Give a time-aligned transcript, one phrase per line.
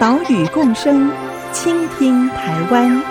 [0.00, 1.10] 岛屿共生，
[1.52, 3.02] 倾听台湾。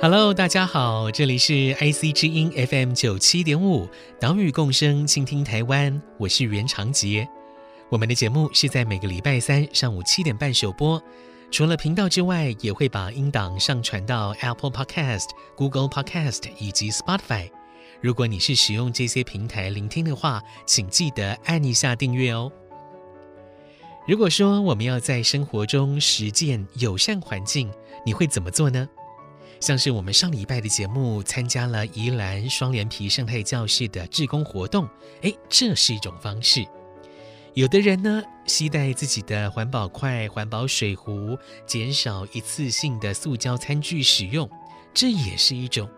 [0.00, 3.88] Hello，大家好，这里是 IC 之音 FM 九七点五，
[4.18, 7.28] 岛屿共生，倾听台湾，我是袁长杰。
[7.88, 11.00] 我们的节目是在每个礼拜三上午七点半首播，
[11.52, 17.48] 除了频道之外，也会把音档上传到 Apple Podcast、Google Podcast 以及 Spotify。
[18.00, 22.50] 如果你是使用这些平台聆听的话，请记得按一下订阅哦。
[24.04, 27.70] 如果说我们要在生活中实践友善环境，
[28.04, 28.88] 你会怎么做呢？
[29.60, 34.88] 像是我们上礼拜的节目，参加了宜兰双连皮生态教室的志工活动，
[35.22, 36.66] 诶，这是一种方式。
[37.56, 44.46] 有的人呢，携带自己的环保筷、环保水壶，减少一次性的塑胶餐具使用，
[44.92, 45.88] 这也是一种。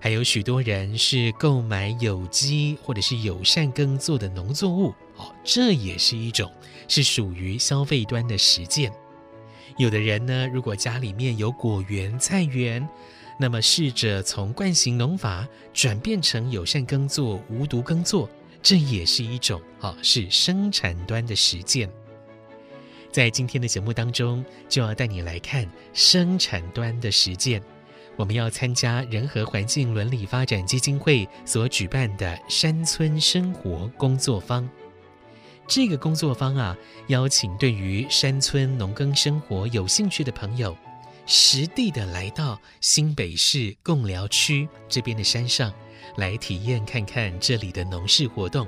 [0.00, 6.50] 还有许多人是购买有机或者是友善耕作的农作物，哦，这也是一种，
[6.88, 8.90] 是属于消费端的实践。
[9.76, 12.88] 有的人呢，如果家里面有果园、菜园，
[13.38, 18.26] 那么试着从惯性农法转变成友善耕作、无毒耕作。
[18.62, 21.90] 这也是一种啊，是生产端的实践。
[23.10, 27.62] 在今天的节目当中，就要带你来看生产端的实践。
[28.16, 34.68] 我们要参加人和环境伦理发展基金会所举办的山村生活工作坊。
[35.66, 36.76] 这个工作坊啊，
[37.08, 40.76] 邀请对于山村农耕生活有兴趣的朋友，
[41.26, 45.72] 实地的来到新北市贡寮区这边的山上。
[46.16, 48.66] 来体验看看这里的农事活动，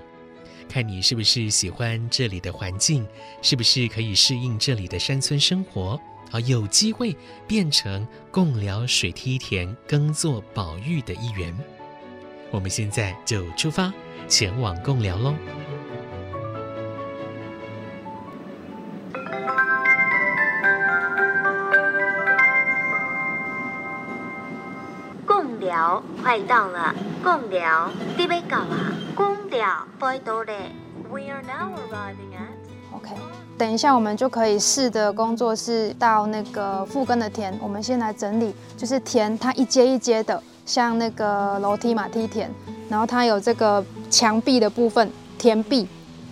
[0.68, 3.06] 看你是不是喜欢这里的环境，
[3.42, 6.00] 是不是可以适应这里的山村生活，
[6.30, 11.56] 好，有机会变成贡寮水梯田耕作保育的一员。
[12.50, 13.92] 我们现在就出发
[14.28, 15.34] 前往贡寮喽。
[26.22, 28.92] 快到了，贡寮，你要到啊？
[29.14, 29.66] 贡寮，
[29.98, 30.72] 拜托嘞。
[31.10, 32.96] We are now arriving at.
[32.96, 33.10] OK，
[33.56, 37.56] 等一下我们就可以试的工作是到那个复耕的田。
[37.62, 42.48] 我们先来整理，就是田它一阶一阶的，像那个楼梯嘛，梯田，
[42.88, 45.86] 然后它有这个墙壁的部分，田壁，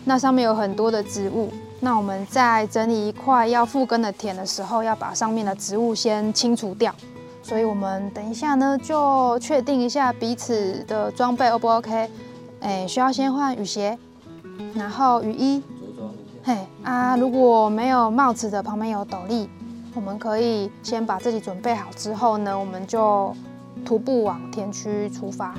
[0.05, 1.53] 那上面有很多的植物。
[1.81, 6.95] 那我们在整理一块要复耕的田的时候，要把上面的植物先清除掉。
[7.43, 12.09] 所以我们等一下呢，就确定一下彼此的装备 O 不 OK？
[12.61, 13.99] 哎，需要先换雨鞋，
[14.75, 15.63] 然后雨衣。
[16.45, 19.49] 嘿啊，如果没有帽子的，旁边有斗笠，
[19.95, 23.35] 我们可以先把自己准备好之后呢，我们就
[23.85, 25.55] 徒步往田区出发。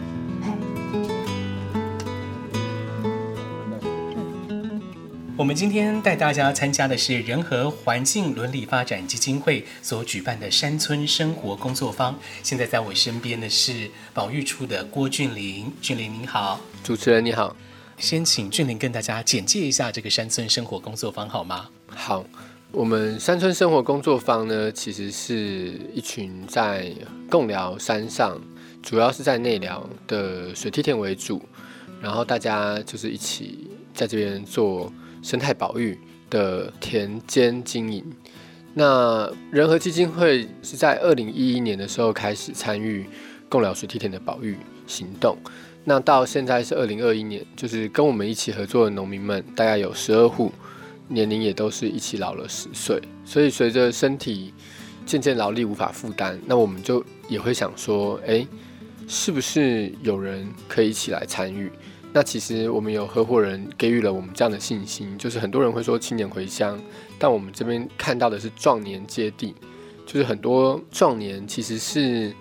[5.36, 12.16] 我们今天带大家参加的是人和环境伦理发展基金会所举办的山村生活工作坊。
[12.44, 17.56] 现在在我身边的是保育处的郭俊霖，俊霖您好，主持人你好。
[17.98, 21.68] 先请俊霖跟大家简介一下这个山村生活工作坊好吗？
[21.88, 22.24] 好，
[22.72, 26.94] 我们山村生活工作坊呢，其实是一群在
[27.28, 28.40] 贡寮山上，
[28.84, 31.42] 主要是在内寮的水梯田为主，
[32.00, 34.94] 然后大家就是一起在这边做。
[35.24, 35.98] 生态保育
[36.30, 38.04] 的田间经营，
[38.74, 43.08] 那人和基金会是在二零一一年的时候开始参与
[43.48, 45.38] 贡寮水梯田的保育行动，
[45.86, 50.52] 那到现在是二零二一年，就是跟我们一起合作的农民们大概有十二户，
[51.08, 54.54] 年龄也都是一起老了十岁，所以随着身体
[55.06, 58.46] 渐渐劳力无法负担，那我们就也会想说，诶，
[59.08, 61.72] 是不是有人可以一起来参与？
[62.14, 66.80] 那其实我们有合伙人给予了我们这样的信心，就是很多人会说青年回乡，
[67.18, 69.56] 但我们这边看到的是壮年接地，
[70.06, 72.32] 就是很多壮年其实是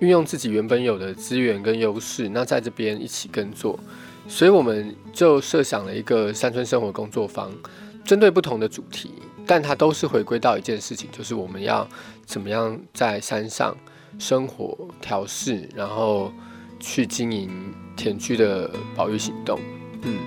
[0.00, 3.78] 运用自己原本有的资源跟优势，那在这边一起耕作，
[4.26, 7.52] 所以我们就设想了一个山村生活工作坊，
[8.04, 9.12] 针对不同的主题，
[9.46, 11.88] 但它都是回归到一件事情，就是我们要
[12.26, 13.76] 怎么样在山上
[14.18, 16.32] 生活、调试，然后
[16.80, 17.50] 去经营
[17.94, 19.60] 田区的保育行动。
[20.02, 20.18] 嗯。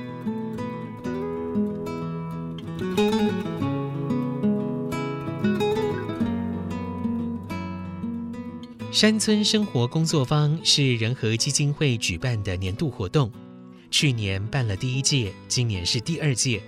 [8.92, 13.32] 山村生活工作坊是仁和基金会举办的年度活动，
[13.90, 16.62] 去年办了第一届，今年是第二届。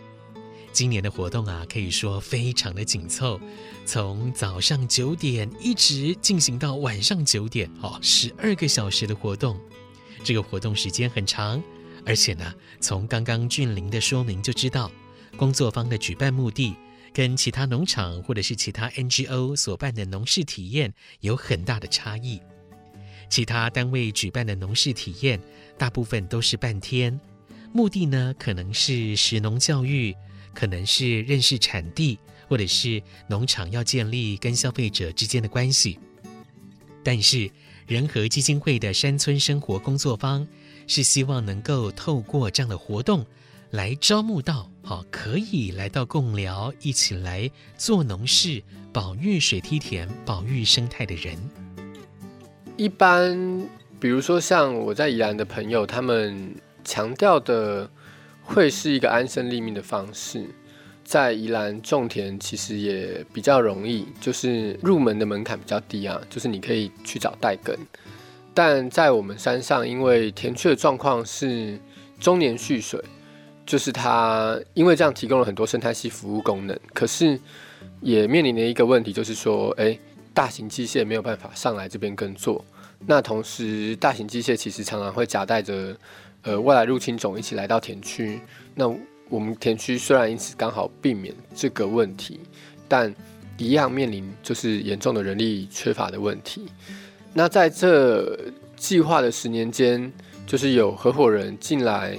[0.73, 3.39] 今年的活动啊，可以说非常的紧凑，
[3.85, 9.57] 从早上九点一直进行到晚上九点，哦，十二个小时的活动。
[10.25, 11.63] 这个活动时间很长，
[12.05, 14.91] 而且呢，从刚刚俊霖的说明就知道，
[15.37, 16.75] 工作坊的举办目的。
[17.13, 22.41] 跟其他农场或者是其他 NGO 所办的农事体验有很大的差异。
[23.29, 25.39] 其他单位举办的农事体验，
[25.77, 27.17] 大部分都是半天，
[27.71, 30.13] 目的呢可能是食农教育，
[30.53, 32.19] 可能是认识产地，
[32.49, 35.97] 或者是农场要建立跟消费者之间的关系。
[37.01, 37.49] 但是
[37.87, 40.47] 仁和基金会的山村生活工作坊，
[40.87, 43.23] 是希望能够透过这样的活动，
[43.69, 44.67] 来招募到。
[44.81, 51.37] 好，可以来到贡寮，一起来做农事、保育水梯田、保育生态的人。
[52.75, 53.67] 一般，
[53.99, 57.87] 比如说像我在宜兰的朋友，他们强调的
[58.41, 60.43] 会是一个安身立命的方式。
[61.05, 67.73] 在宜兰种田其实也比较容易，就是入门的门槛比较低啊，就是你可以去找代耕。
[68.53, 71.79] 但在我们山上，因为田区的状况是
[72.19, 73.01] 终年蓄水。
[73.67, 77.39] 就是它，因为这样提供了很多生态系服务功能，可是
[77.99, 79.97] 也面临的一个问题，就是说，哎，
[80.35, 82.63] 大型机械没有办法上来这边耕作。
[83.07, 85.97] 那同时，大型机械其实常常会夹带着
[86.43, 88.39] 呃外来入侵种一起来到田区。
[88.75, 88.87] 那
[89.29, 92.39] 我们田区虽然因此刚好避免这个问题，
[92.87, 93.13] 但
[93.57, 96.65] 一样面临就是严重的人力缺乏的问题。
[97.33, 98.39] 那在这
[98.75, 100.11] 计划的十年间，
[100.45, 102.17] 就是有合伙人进来。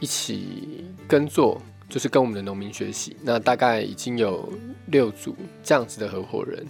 [0.00, 3.16] 一起耕作，就是跟我们的农民学习。
[3.22, 4.52] 那大概已经有
[4.88, 6.66] 六组这样子的合伙人，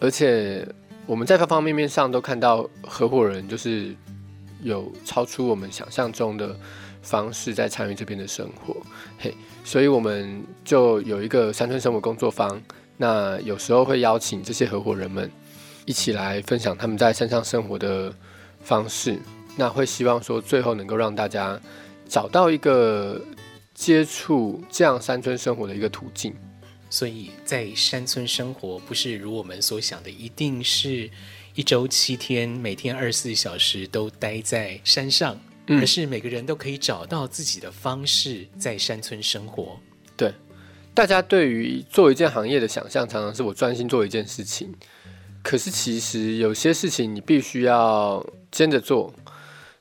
[0.00, 0.66] 而且
[1.06, 3.94] 我们在方方面面上都看到合伙人就是
[4.60, 6.54] 有超出我们想象中的
[7.02, 8.76] 方式在参与这边的生活。
[9.18, 9.34] 嘿，
[9.64, 12.60] 所以我们就有一个山村生活工作坊。
[12.96, 15.30] 那有时候会邀请这些合伙人们
[15.86, 18.12] 一起来分享他们在山上生活的
[18.62, 19.18] 方式。
[19.56, 21.60] 那会希望说最后能够让大家。
[22.10, 23.20] 找到一个
[23.74, 26.34] 接触这样山村生活的一个途径，
[26.88, 31.10] 所以在山村生活不是如我们所想的，一定是
[31.54, 39.78] 一周七天，每天二十四小时都待在山上，而是每个人都可以找到自己的方式在山村生活。
[40.16, 40.32] 对，
[40.94, 44.74] 大家对于做一件行业的想象，常常是我专心做一件事情，
[45.42, 49.12] 可是其实有些事情你必须要兼着做。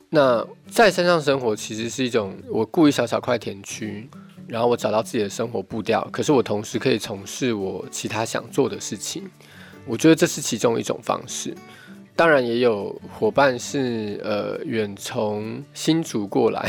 [0.09, 4.09] 那在山上生活其实是一种，我雇一小小块田区，
[4.47, 9.23] 然后我找到自己的生活步调，可是我同时可以从事我其他想做的事情。
[9.85, 11.55] 我觉得这是其中一种方式。
[12.17, 16.67] 当然也有伙伴是呃远从新竹过来，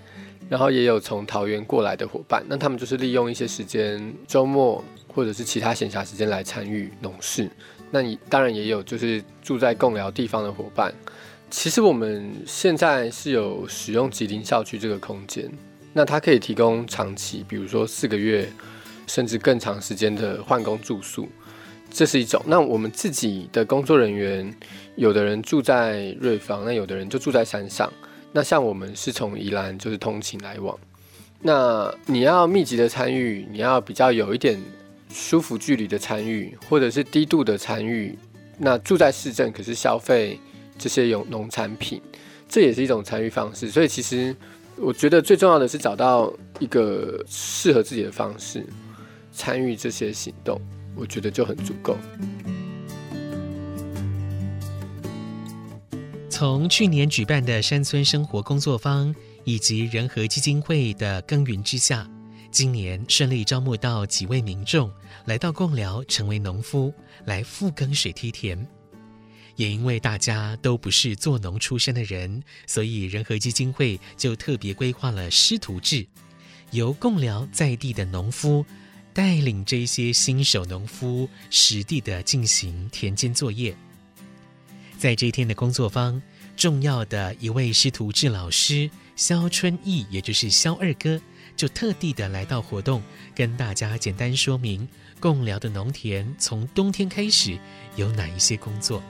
[0.50, 7.50] 然后也有从桃园过来的伙伴，那他们就是利用一些时间，周末或者是其他闲暇时间来参与农事。
[7.90, 10.92] 那你当然也有就是住在共寮地方的伙伴。
[11.48, 15.50] 其实我们现在是有使用吉林校区这个空间，
[15.94, 18.46] 那它可以提供长期，比如说四个月
[19.06, 21.26] 甚至更长时间的换工住宿，
[21.90, 22.42] 这是一种。
[22.46, 24.54] 那我们自己的工作人员，
[24.96, 27.92] 有的人住在瑞芳，那有的人就住在山上。
[28.32, 30.78] 那像我们是从宜兰就是通勤来往，
[31.40, 34.60] 那你要密集的参与，你要比较有一点
[35.12, 38.16] 舒服距离的参与，或者是低度的参与，
[38.56, 40.38] 那住在市镇可是消费。
[40.82, 42.00] 这些有农产品，
[42.48, 43.70] 这也是一种参与方式。
[43.70, 44.34] 所以，其实
[44.76, 48.64] 我觉得最重要的是找到一个适合自己的方式
[49.30, 50.58] 参与这些行动，
[51.00, 51.96] 我觉得就很足够。
[56.28, 59.14] 从去年举办的山村生活工作坊
[59.44, 62.06] 以及仁和基金会的耕耘之下，
[62.50, 64.92] 今年顺利招募到几位民众
[65.24, 66.92] 来到贡寮，成为农夫，
[67.24, 68.66] 来复耕水梯田。
[69.56, 76.06] 也因为大家都不是做农出身的人，所以仁和基金会就特别规划了师徒制，
[76.70, 78.64] 由贡寮在地的农夫
[79.12, 83.74] 带领这些新手农夫实地的进行田间作业。
[84.98, 86.20] 在这一天的工作坊，
[86.56, 91.20] 重要的一位师徒制老师萧春义，也就是萧二哥，
[91.56, 93.02] 就特地的来到活动，
[93.34, 94.86] 跟大家简单说明
[95.18, 97.58] 共寮的农田从冬天开始
[97.96, 99.02] 有哪一些工作。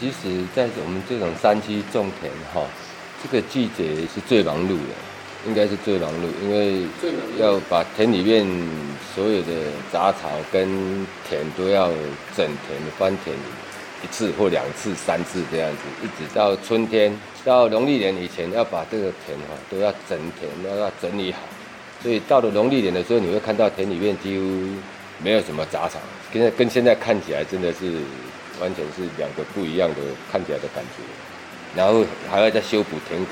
[0.00, 2.66] 其实，在我们这种山区种田哈，
[3.22, 4.94] 这个季节是最忙碌的，
[5.46, 6.82] 应该是最忙碌，因为
[7.38, 8.46] 要把田里面
[9.14, 9.52] 所有的
[9.92, 11.88] 杂草跟田都要
[12.36, 13.36] 整田翻田
[14.02, 21.38] 一次或两次、三次这样子，一直到春天，到农历年以前要把这个田哈都要整田，都要整理好。
[22.02, 24.44] 所以到了农历年的时候，你会看到田里面几乎
[25.22, 25.98] 没有什么杂草，
[26.32, 27.92] 跟跟现在看起来真的是。
[28.60, 29.96] 完全是两个不一样的
[30.32, 31.04] 看起来的感觉，
[31.76, 33.28] 然后还要再修补田埂。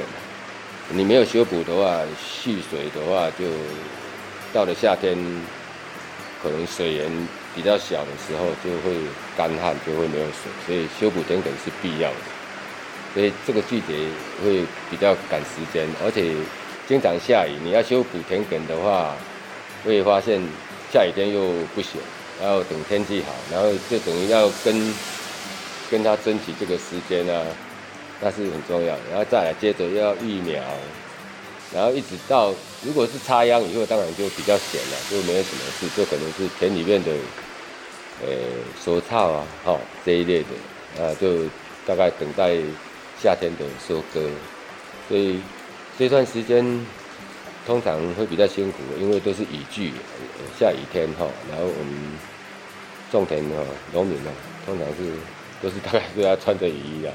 [0.90, 3.44] 你没有修补的话，蓄水的话，就
[4.52, 5.16] 到了夏天，
[6.42, 7.10] 可能水源
[7.54, 8.96] 比较小的时候，就会
[9.36, 10.50] 干旱，就会没有水。
[10.66, 12.16] 所以修补田埂是必要的。
[13.14, 13.94] 所以这个季节
[14.44, 16.32] 会比较赶时间，而且
[16.86, 17.52] 经常下雨。
[17.64, 19.14] 你要修补田埂的话，
[19.84, 20.40] 会发现
[20.92, 22.00] 下雨天又不行，
[22.40, 24.94] 然后等天气好，然后就等于要跟。
[25.88, 27.46] 跟他争取这个时间啊，
[28.20, 28.96] 那是很重要。
[29.10, 30.62] 然后再来接着要育苗，
[31.74, 37.12] 然后一直到如果是插秧以后，当然就比较闲了，就没有什么事，就可能是田里面的
[38.22, 38.28] 呃
[38.82, 41.44] 收草啊，哈、哦、这一类的，啊就
[41.86, 42.56] 大概等待
[43.22, 44.20] 夏天的收割。
[45.08, 45.40] 所以
[45.98, 46.86] 这段时间
[47.66, 49.92] 通常会比较辛苦，因为都是雨季，
[50.58, 52.18] 下雨天哈、哦，然后我们
[53.10, 54.30] 种田哈，农民呢
[54.64, 55.12] 通常是。
[55.62, 57.10] 都是大概都要穿着雨衣啊，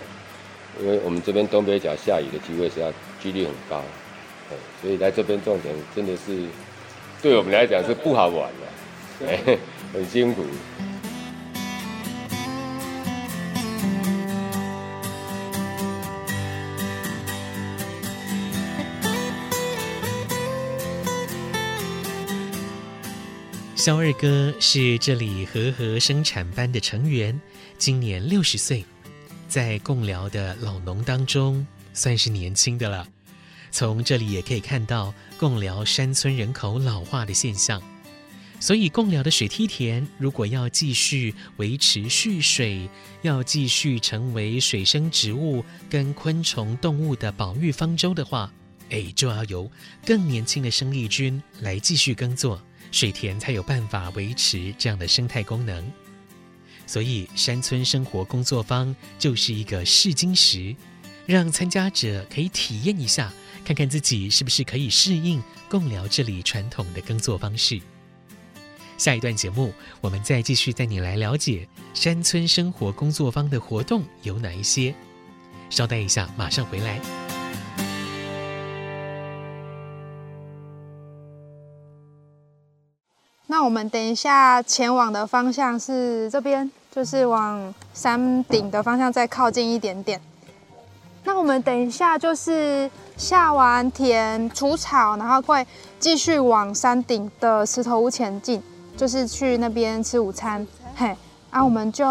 [0.80, 3.84] 因为我们这边东北角下雨的机会是要几率很高，
[4.82, 6.46] 所以来这边种田真的是
[7.22, 9.58] 对我们来讲是不好玩的，
[9.94, 10.44] 很辛苦。
[23.76, 27.42] 肖二哥是这里和合生产班的成员，
[27.80, 28.86] 今年六十岁，
[29.52, 33.06] 在贡寮的老农当中算是年轻的了。
[33.70, 37.82] 从这里也可以看到贡寮山村人口老化的现象，
[38.62, 42.90] 所以贡寮的水梯田如果要继续维持蓄水，
[43.24, 48.50] 要继续成为水生植物跟昆虫动物的保育方舟的话，
[48.90, 49.70] 哎，就要由
[50.06, 52.62] 更年轻的生力军来继续耕作。
[52.94, 55.92] 水田才有办法维持这样的生态功能，
[56.92, 60.76] 所以山村生活工作坊就是一个试金石，
[61.26, 63.32] 让参加者可以体验一下，
[63.64, 67.80] 看看自己是不是可以适应共聊这里传统的耕作方式。
[68.98, 74.94] 下一段节目，我们再继续带你来了解山村生活工作坊的活动有哪一些。
[75.70, 77.00] 稍待一下，马上回来。
[83.48, 90.20] 那我们等一下前往的方向是这边，就是往山顶的方向再靠近一点点。
[91.24, 95.66] 那我们等一下就是下完田除草，然后会
[96.00, 98.62] 继续往山顶的石头屋前进，
[98.98, 100.68] 就是去那边吃午餐。
[100.96, 101.16] 嘿，
[101.50, 102.04] 啊，我们就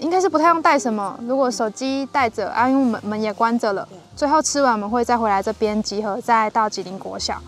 [0.00, 3.86] 应该是不太用带什么，如果手机带着，啊，因为门门也关着了。
[4.16, 7.40] 最后吃完我们会再回来这边集合，再到吉林国小。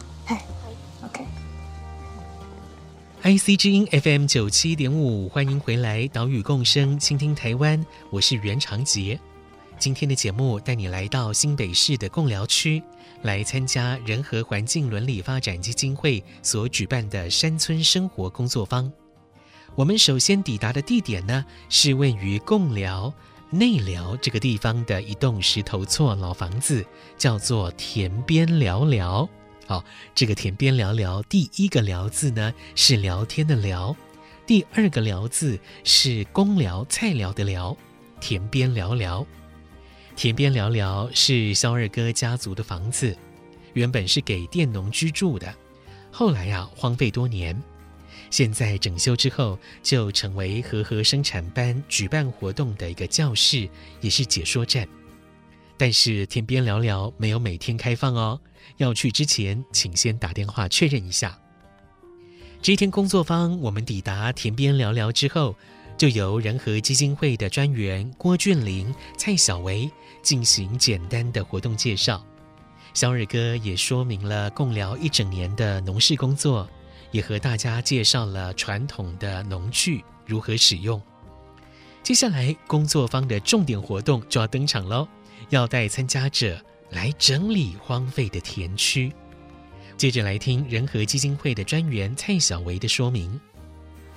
[3.24, 9.18] IC 之音 FM 九七点五，欢迎回来，岛屿共生，倾听台湾，我是袁长杰。
[9.78, 12.82] 今天的节目带你来到新北市的贡寮区，
[13.22, 18.92] 来参加仁和环境伦理发展基金会所举办的山村生活工作坊。
[19.74, 23.10] 我们首先抵达的地点呢，是位于贡寮
[23.48, 26.84] 内寮这个地方的一栋石头厝老房子，
[27.16, 29.26] 叫做田边寮寮。
[29.66, 29.82] 好，
[30.14, 33.96] 这个田边聊聊，第一个聊字呢是聊天的聊，
[34.46, 37.74] 第二个聊字是公聊菜聊的聊，
[38.20, 39.26] 田边聊聊。
[40.14, 43.16] 田边聊聊是肖二哥家族的房子，
[43.72, 45.52] 原本是给佃农居住的，
[46.12, 47.60] 后来呀、啊、荒废多年，
[48.30, 53.66] 现在整修之后就成为和合生产班举办活动的一个教室，
[54.02, 54.86] 也是解说站。
[55.76, 58.40] 但是田边聊聊没有每天开放哦。
[58.78, 61.38] 要去之前，请先打电话确认一下。
[62.62, 65.54] 这一天工作坊，我们抵达田边聊聊之后，
[65.98, 69.90] 就由仁和基金会的专员郭俊霖、蔡小维
[70.22, 72.24] 进行简单的活动介绍。
[72.94, 76.68] 萧二哥也说明了共聊一整年的农事工作，
[77.10, 81.02] 也和大家介绍了传统的农具如何使用。
[82.02, 85.06] 接下来工作坊的重点活动就要登场喽，
[85.50, 86.56] 要带参加者。
[86.90, 89.12] 来整理荒废的田区，
[89.96, 93.40] 接着来听仁和基金会的专员蔡小维的说明。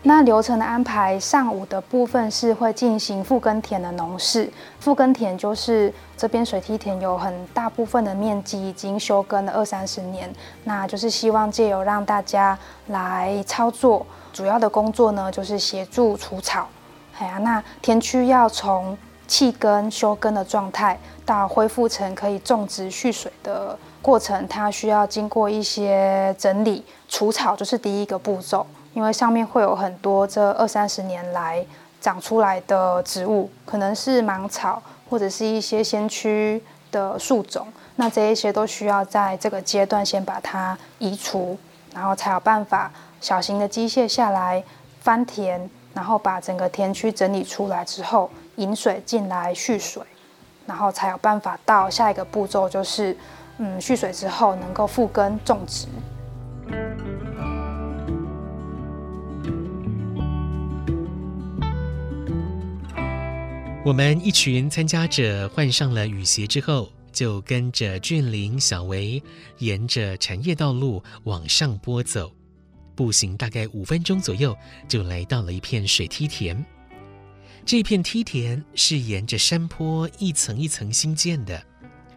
[0.03, 4.48] 那流程的安排，上午的部分是会进行复耕田的农事。
[4.79, 10.31] 复耕田就是这边水梯田有很大部分的面积已经休耕了二三十年，
[10.63, 12.57] 那就是希望借由让大家
[12.88, 14.05] 来操作。
[14.31, 16.69] 主要的工作呢，就是协助除草。
[17.17, 18.96] 哎呀，那田区要从
[19.27, 26.84] 弃根、休根的状态到恢复成可以种植蓄水的过程，它需要经过一些整理。
[27.10, 28.65] 除草就是第一个步骤。
[28.93, 31.63] 因为上面会有很多这二三十年来
[32.01, 36.60] 长出来的植物，可能是芒草或者是一些先驱
[36.91, 37.67] 的树种，
[37.98, 41.55] 那这一些都需要在这个阶段先把它移除，
[41.93, 42.91] 然后才有办法
[43.22, 44.63] 小型的机械下来
[45.01, 50.04] 翻田，然后把整个田区整理出来之后引水进来蓄水，
[50.68, 53.18] 然后才有办法到下一个步骤，就是
[53.58, 55.88] 嗯蓄水之后能够复耕种植。
[63.84, 69.24] 我们一群参加者换上了雨鞋之后，就跟着俊林、小维
[69.58, 72.32] 沿着产业道路往上坡走，
[72.98, 74.58] 步行大概五分钟左右，
[74.89, 76.66] 就来到了一片水梯田。
[77.63, 81.62] 这片梯田是沿着山坡一层一层新建的，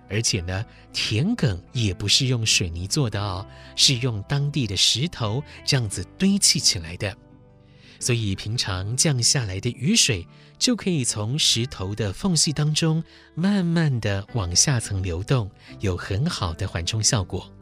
[0.08, 3.46] 而且呢，田埂也不是用水泥做的哦，
[3.76, 7.14] 是用当地的石头这样子堆砌起来的。
[7.98, 10.26] 所以，平常降下来的雨水
[10.58, 17.52] 就可以从石头的缝隙当中慢慢的往下层流动，有很好的缓冲效果。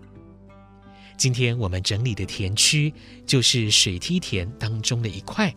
[1.18, 2.94] 今天我们整理的田区
[3.26, 5.52] 就是水梯田当中的一块，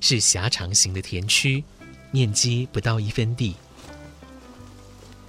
[0.00, 1.62] 是狭长型的田区，
[2.10, 3.54] 面积不到一分地。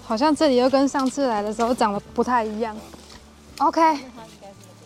[0.04, 2.75] 好像这里又跟上次来的时候长得不太一样。
[3.60, 3.80] OK，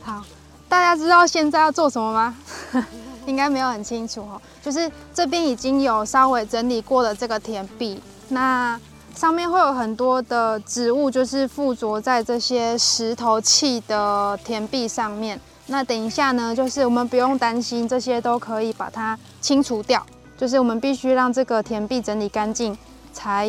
[0.02, 0.26] 好，
[0.68, 2.38] 大家知道现在要做什么吗？
[3.26, 8.78] 应该没有很清楚哦，就是这边已经有稍微整理过的这个田壁，那
[9.20, 15.38] 上面会有很多的植物，就是附着在这些石头砌的田壁上面。
[15.66, 20.02] 那等一下呢，就是我们不用担心，这些都可以把它清除掉。
[20.38, 22.78] 就是我们必须让这个田壁整理干净，
[23.12, 23.46] 才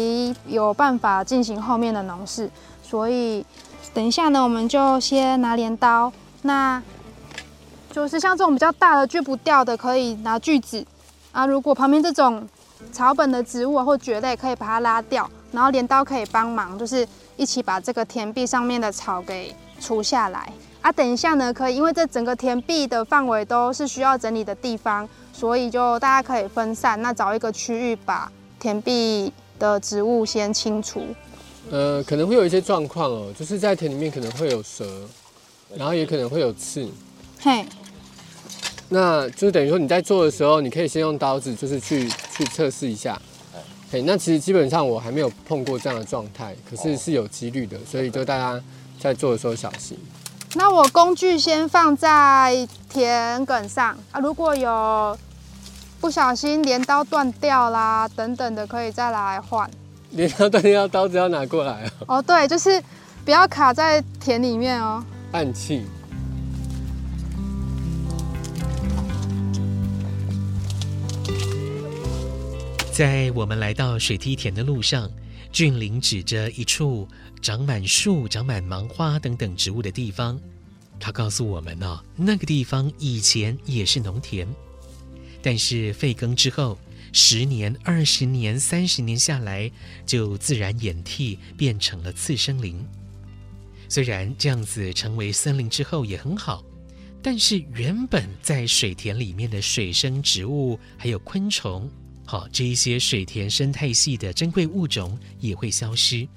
[0.48, 2.50] 有办法进行后面的农事。
[2.83, 3.46] 所以
[3.94, 6.12] 等一下呢，我们就先拿镰刀。
[6.42, 6.83] 那
[7.92, 10.85] 就是像这种比较大的锯不掉的，可以拿锯子
[11.30, 11.46] 啊。
[11.46, 12.44] 如果旁边这种
[12.90, 20.90] 草本的植物啊或蕨类，可以把它拉掉，然后镰刀可以帮忙，就是一起把这个田壁上面的草给除下来啊。
[20.92, 31.02] 等一下呢，可以，因为这整个田壁的范围都是需要整理的地方，所以就大家可以分散，那找一个区域把田壁的植物先清除。
[31.70, 34.86] 呃，可能会有一些状况哦，就是在田里面可能会有蛇，
[35.76, 36.88] 然后也可能会有刺。
[37.40, 37.64] 嘿。
[38.92, 43.16] 那就是等于说你在做的时候，你可以先用刀子，就是去去测试一下。
[43.92, 48.62] 哎，那其实基本上我还没有碰过这样的状态，可是是有几率的，所以就大家
[49.00, 49.98] 在做的时候小心。
[50.55, 55.18] 那我工具先放在田埂上啊，如果有
[56.00, 59.68] 不小心镰刀断掉啦等等的，可以再来换。
[60.11, 62.16] 镰刀断掉，刀子要拿过来哦。
[62.16, 62.83] 哦，对，就是
[63.24, 65.05] 不要卡在田里面哦。
[65.33, 65.85] 暗器。
[73.00, 75.10] 在我们来到水梯田的路上，
[75.50, 77.08] 俊林指着一处
[77.40, 80.38] 长满树、长满芒花等等植物的地方，
[80.98, 84.46] 他告诉我们呢、哦，那个地方以前也是农田，
[85.40, 86.78] 但是废耕之后，
[87.10, 89.72] 十年、二十年、三十年下来，
[90.04, 92.84] 就自然演替变成了次生林。
[93.88, 96.62] 虽然这样子成为森林之后也很好，
[97.22, 101.90] 但是原本在水田里面的水生植物还有昆虫。
[102.30, 106.28] 好，这一些水田生态系的珍贵物种也会消失。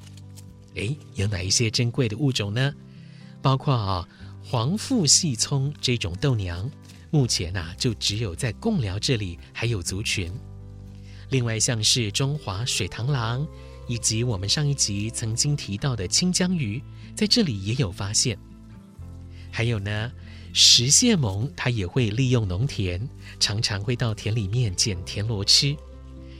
[0.73, 2.73] 诶，有哪一些珍贵的物种呢？
[3.43, 4.09] 包括啊，
[4.43, 6.67] 黄腹细葱这种豆娘，
[7.11, 10.33] 目前呐、啊、就只有在贡寮这里还有族群。
[11.29, 13.47] 另外像是中华水螳螂，
[13.87, 16.81] 以及我们上一集曾经提到的清江鱼，
[17.15, 18.35] 在这里也有发现。
[19.51, 20.11] 还有呢。
[20.53, 23.01] 食蟹獴它也会利用农田，
[23.39, 25.75] 常常会到田里面捡田螺吃。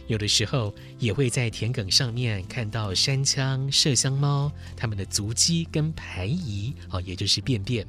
[0.06, 7.88] 有的时候也会在田埂上面看到山羌、麝香猫它们的足迹跟排遗，哦，也就是便便。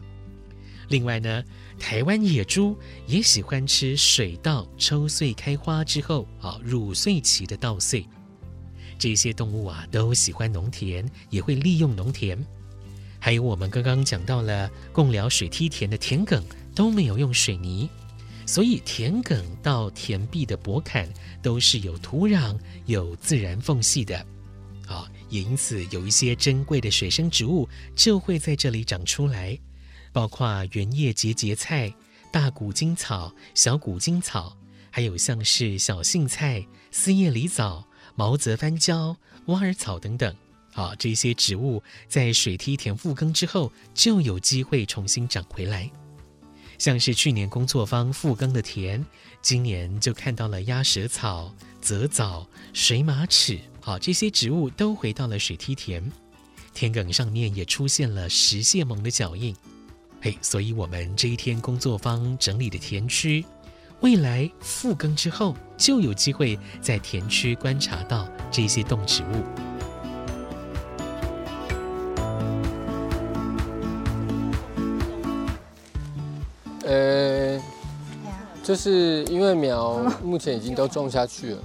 [0.89, 1.45] 另外呢，
[1.79, 8.07] 台湾野猪也喜欢吃水稻抽穗开花之后啊，乳穗期的稻穗。
[8.99, 12.39] 这些动物啊，都喜欢农田，也会利用农田。
[13.25, 16.43] 还有我们刚刚讲到了贡寮水梯田的田埂
[16.75, 17.89] 都没有用水泥，
[18.45, 21.09] 所以田埂到田壁的薄坎
[21.43, 24.19] 都是有土壤、有自然缝隙的。
[24.87, 29.59] 啊，也因此有一些珍贵的水生植物就会在这里长出来，
[30.13, 31.91] 包括圆叶节节菜、
[32.31, 34.55] 大骨精草、小骨精草，
[34.91, 40.37] 还有像是小杏菜、丝叶狸藻、毛泽番椒、挖耳草等等。
[40.75, 45.89] 好，这些植物在水梯田复耕之后，就有机会重新长回来。
[46.79, 49.07] 像是去年工作方复耕的田，
[49.41, 56.03] 今年就看到了鸭舌草、泽藻、水马齿，好，这些植物都回到了水梯田，
[56.75, 59.55] 田埂上面也出现了石蟹獴的脚印。
[60.21, 63.45] 嘿，所以我们这一天工作方整理的田区，
[64.01, 69.64] 未来复耕之后，就有机会在田区观察到这些动植物。
[78.65, 81.59] 就是因为苗目前已经都种下去了，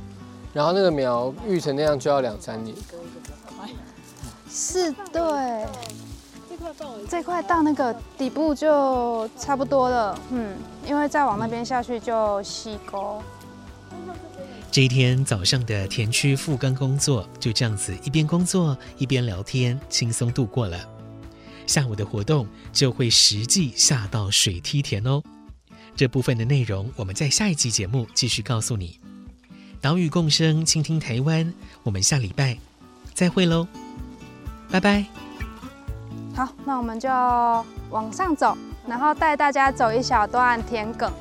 [0.54, 2.76] 然后那个苗育成那样就要两三年。
[4.52, 5.66] 是，对。
[7.10, 13.24] 这块到那个底部就差不多了，嗯，因为再往那边下去就溪沟。
[14.70, 20.78] 这一天早上的田区复耕工作就这样子一边工作一边聊天，轻松度过了。
[21.66, 25.24] 下午的活动就会实际下到水梯田哦。
[25.96, 29.00] 这部分的内容，我们在下一集节目继续告诉你。
[29.82, 31.54] 岛屿共生，倾听台湾。
[31.84, 32.58] 我们下礼拜
[33.14, 33.68] 再会喽，
[34.70, 35.06] 拜拜。
[36.36, 37.10] 好，那我们就
[37.90, 41.12] 往上走，然后带大家走一小段田埂。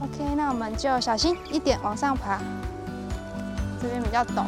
[0.00, 2.40] OK，那我们就小心一点往上爬，
[3.80, 4.44] 这边比较陡。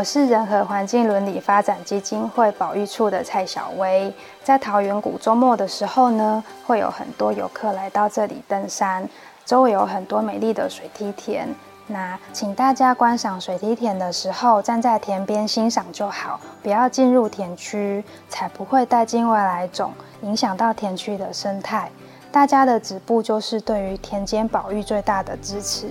[0.00, 4.10] 我是人和环境伦理发展基金会保育处的蔡小薇。
[4.42, 9.06] 在桃源谷周末的时候呢，会有很多游客来到这里登山，
[9.44, 11.46] 周围有很多美丽的水梯田。
[11.86, 21.90] 那请大家观赏水梯田的时候，站在田边欣赏就好，不要进入田区，才不会带进外来种，影响到田区的生态。
[22.32, 25.90] 大家的止步就是对于田间保育最大的支持。